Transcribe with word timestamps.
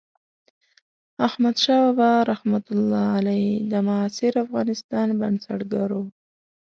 احمدشاه 1.27 1.81
بابا 1.97 2.11
رحمة 2.31 2.65
الله 2.73 3.05
علیه 3.17 3.49
د 3.71 3.73
معاصر 3.87 4.31
افغانستان 4.45 5.07
بنسټګر 5.19 5.89
و. 6.01 6.03